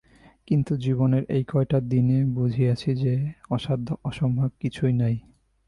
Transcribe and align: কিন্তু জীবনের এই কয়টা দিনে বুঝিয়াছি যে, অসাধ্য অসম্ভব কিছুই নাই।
কিন্তু 0.47 0.71
জীবনের 0.77 1.23
এই 1.29 1.43
কয়টা 1.43 1.77
দিনে 1.91 2.17
বুঝিয়াছি 2.35 2.89
যে, 2.95 3.13
অসাধ্য 3.49 3.87
অসম্ভব 4.03 4.49
কিছুই 4.59 4.93
নাই। 4.93 5.15